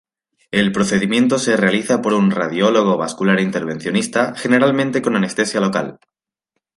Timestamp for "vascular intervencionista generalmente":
2.97-4.99